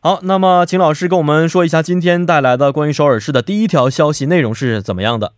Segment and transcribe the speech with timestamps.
[0.00, 5.32] 好，那么请老师跟我们说一下今天带来的关于首尔市的第一条消息内容是怎么样的？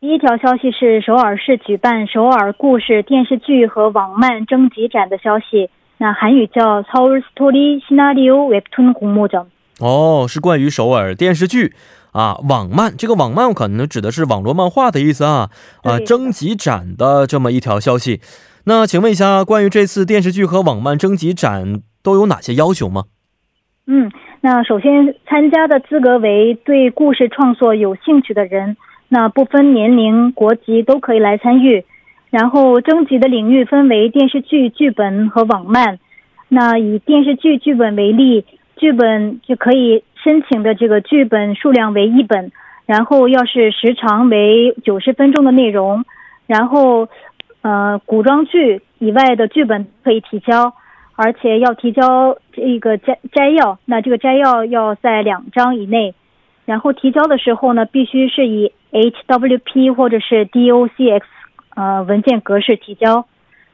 [0.00, 5.70] 第一条消息是首尔市举办首尔故事电视剧和网漫征集展的消息。
[5.96, 9.46] 那韩语叫서울스토리시나리오웹툰공모 전。
[9.80, 11.74] 哦，是关于首尔电视剧
[12.12, 12.96] 啊，网漫。
[12.96, 15.50] 这个网漫可能指的是网络漫画的意思啊
[15.82, 18.20] 啊，征集展的这么一条消息。
[18.64, 23.04] 那请问一下，关于这次电视剧和网漫征集展都有哪些要求吗？
[23.91, 24.11] 嗯，
[24.41, 28.77] 那首先参加的资格为对故事创作有兴趣的人。
[29.07, 31.83] 那不分年龄、国籍都可以来参与，
[32.29, 35.97] 然后征集的领域分为电视剧剧本和网漫。
[36.49, 42.51] 那以电视剧剧本为例，剧本就可以申请的这个剧本数量为一本，
[42.85, 46.05] 然后要是时长为九十分钟的内容，
[46.45, 47.09] 然后
[47.63, 50.73] 呃古装剧以外的剧本可以提交，
[51.21, 56.13] 而且要提交这个摘摘要，那这个摘要要在两章以内。
[56.63, 61.23] 然后提交的时候呢，必须是以 HWP 或者是 DOCX
[61.75, 63.25] 呃文件格式提交。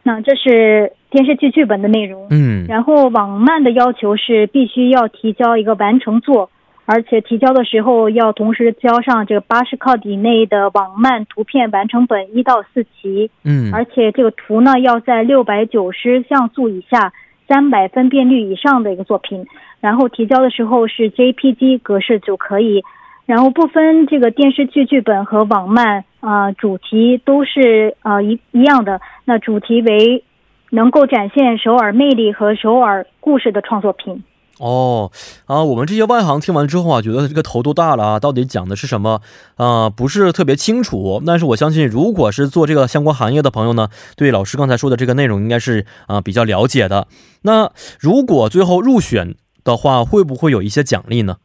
[0.01, 2.25] 那这是电视剧剧本的内容。
[2.31, 2.65] 嗯。
[2.67, 6.49] 然后网漫的要求是必须要提交一个完成作，
[6.85, 13.29] 而且提交的时候要同时交上这个八十克以内的网漫图片完成本一到四期。
[13.43, 13.71] 嗯。
[13.71, 17.13] 而且这个图呢要在六百九十像素以下。
[17.47, 19.45] 三百分辨率以上的一个作品，
[19.79, 22.83] 然后提交的时候是 JPG 格式就可以，
[23.25, 28.99] 然后不分这个电视剧剧本和网漫啊，主题都是啊一一样的。
[29.25, 30.23] 那主题为
[30.71, 34.23] 能够展现首尔魅力和首尔故事的创作品。
[34.57, 35.11] 哦，
[35.47, 39.19] 啊，我们这些外行听完之后啊，觉得这个头都大了啊，到底讲的是什么
[39.57, 39.89] 啊？
[39.89, 41.21] 不是特别清楚。
[41.25, 47.07] 但是我相信，如果是做这个相关行业的朋友呢，对老师刚才说的这个内容应该是啊比较了解的。
[47.41, 51.37] 那如果最后入选的话，会不会有一些奖励呢？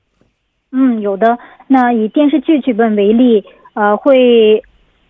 [0.71, 1.37] 嗯，有的。
[1.67, 3.45] 那以电视剧剧本为例，
[3.75, 4.63] 呃，会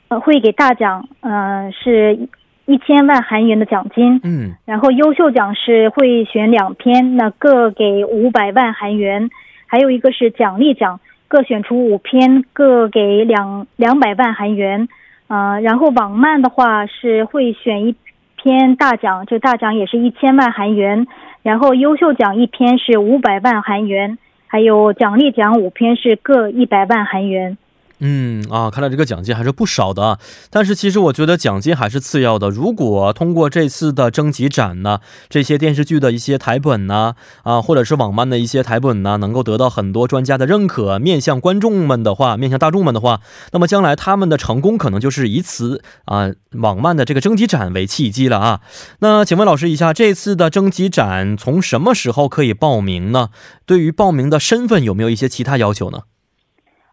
[0.09, 2.29] 呃会给大奖，嗯，是。
[2.71, 9.29] 一千万韩元的奖金，嗯，然后优秀奖是会选两篇，那各给五百万韩元，
[9.67, 14.89] 还有一个是奖励奖，各选出五篇，各给两两百万韩元，
[15.27, 17.97] 啊，然后网漫的话是会选一
[18.37, 21.09] 篇大奖，这大奖也是一千万韩元，
[21.43, 24.17] 然后优秀奖一篇是五百万韩元，
[24.47, 27.59] 还有奖励奖五篇是各一百万韩元。
[28.01, 30.19] 嗯啊，看来这个奖金还是不少的。
[30.49, 32.49] 但是其实我觉得奖金还是次要的。
[32.51, 43.21] 如果通过这次的征集展呢，这些电视剧的一些台本呢，啊，或者是网漫的一些台本呢，能够得到很多专家的认可，面向观众们的话，面向大众们的话，
[43.53, 48.61] 那么将来他们的成功可能就是以此啊网漫的这个征集展为契机了啊。
[49.01, 53.29] 那请问老师一下，这次的征集展从什么时候可以报名呢？
[53.67, 56.01] 对于报名的身份有没有一些其他要求呢？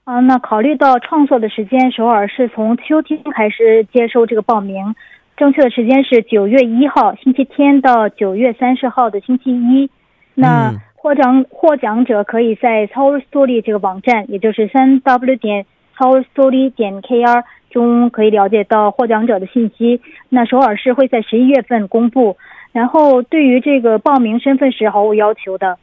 [0.08, 4.96] 啊，那考虑到创作的时间，首尔是从秋天开始接收这个报名，
[5.36, 9.90] 正确的时间是九月一号星期天到九月三十号的星期一。
[10.34, 15.66] 那获奖获奖者可以在 Tower Story 这个网站，也就是三 w 点
[15.98, 20.00] Tower Story 点 kr 中可以了解到获奖者的信息。
[20.30, 22.38] 那首尔市会在十一月份公布。
[22.72, 25.78] 然后对于这个报名身份是毫无要求的。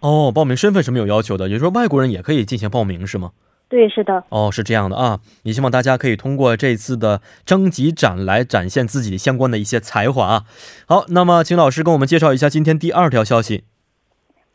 [0.00, 3.30] 哦，报名身份是没有要求的，也就是说外国人也可以进行报名，是吗？
[3.73, 4.23] 对，是的。
[4.29, 10.43] 哦，是这样的啊，也希望大家可以通过这次的征集展来展现自己相关的一些才华啊。
[10.87, 13.63] 好，那么请老师跟我们介绍一下今天第二条消息。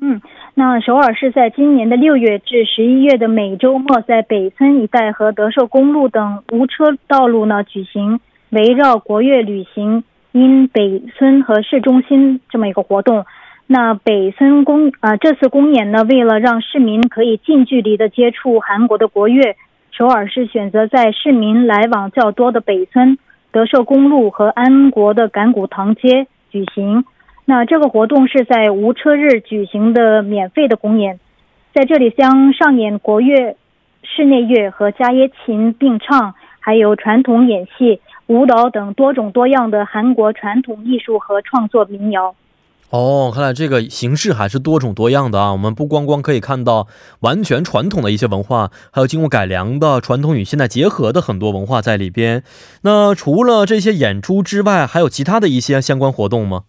[0.00, 0.20] 嗯，
[0.54, 8.18] 那首尔是在今年的六月至十一月的每周末，在北村一带和德寿公路等无车道路呢举行
[8.48, 10.02] 围绕国乐旅行。
[10.32, 13.26] 因北村和市中心这么一个活动，
[13.66, 19.56] 那北村公啊，这次公演呢，为了让市民可以近距离的接触韩国的国乐，
[19.90, 23.18] 首尔市选择在市民来往较多的北村、
[23.50, 27.04] 德寿公路和安国的感古堂街举行。
[27.44, 31.18] 那这个活动是在无车日举行的免费的公演，
[31.74, 33.56] 在这里将上演国乐、
[34.04, 38.00] 室内乐和加耶琴并唱，还有传统演戏、
[38.30, 42.36] 舞蹈等多种多样的韩国传统艺术和创作民谣。
[42.90, 45.50] 哦，看来这个形式还是多种多样的啊！
[45.50, 46.86] 我们不光光可以看到
[47.22, 52.44] 完全传统的一些文化，还有经过改良的传统与现代结合的很多文化在里边。
[52.82, 56.62] 那除了这些演出之外，还有其他的一些相关活动吗？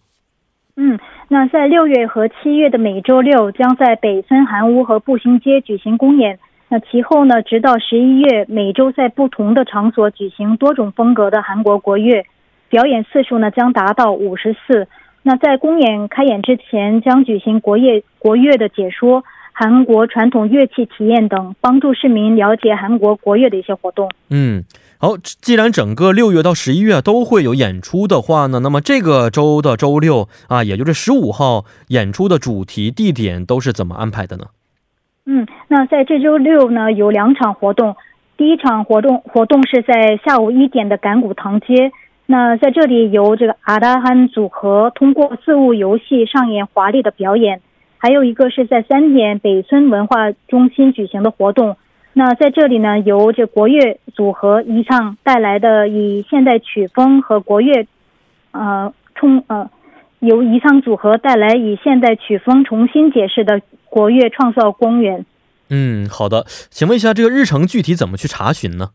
[0.74, 0.98] 嗯，
[1.28, 6.40] 那在六月和七月的每周六，将在北村韩屋和步行街举行公演。
[6.72, 12.24] 那其后呢，直到十一月，每周在不同的场所举行多种风格的韩国国乐
[12.70, 14.88] 表演，次数呢将达到五十次。
[15.22, 19.22] 那在公演开演之前，将举行国乐国乐的解说、
[19.52, 24.10] 韩国传统乐器体验等，帮助市民了解韩国国乐的一些活动。
[24.30, 24.64] 嗯，
[24.96, 34.46] 好，既然整个六月到十一月都会有演出的话呢，那么这个周的周六啊，也就是十五号演出的主题地点都是怎么安排的呢？
[35.24, 37.96] 嗯，那在这周六呢，有两场活动，
[38.36, 41.92] 第一场活动活动是在下午一点的感古堂街。
[42.26, 47.60] 那在这里，由这个阿达汉组合通过自物游戏上演华丽的表演。
[47.98, 51.76] 还有一个是在三点北村文化中心举行的活动。
[52.14, 57.86] 那在这里呢，由这国乐组合一唱带来的以现代曲风和国乐，
[58.50, 59.70] 呃，冲呃，
[60.22, 65.26] 由宜昌组合带来以现代曲风重新解释的国乐创造公园。
[65.68, 68.90] 嗯，好的，请问一下，这个日程具体怎么去查询呢？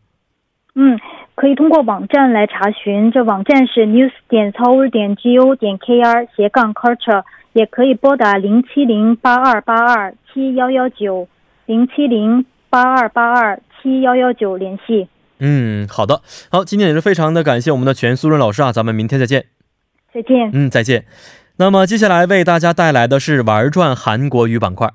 [0.74, 0.98] 嗯。
[1.34, 7.22] 可以通过网站来查询，这网站是 news 点 tower 点 go 点 kr 斜杠 culture，
[7.52, 11.28] 也可以拨打零七零八二八二七幺幺九
[11.66, 15.06] 零七零八二八二七幺幺九联系。
[15.38, 19.44] 嗯，好的，好，今天也是非常的感谢我们的全苏润老师啊，咱们明天再见。
[20.12, 20.50] 再见。
[20.52, 21.04] 嗯，再见。
[21.56, 24.90] 那么接下来为大家带来的是玩转韩国语板块。